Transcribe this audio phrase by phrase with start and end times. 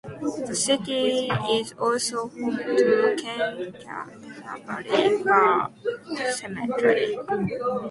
[0.47, 4.89] The city is also home to the Kanchanaburi
[6.17, 7.15] War Cemetery.